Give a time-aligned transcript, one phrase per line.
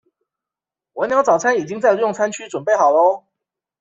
[0.93, 3.23] 晚鳥早餐已經在用餐區準備好囉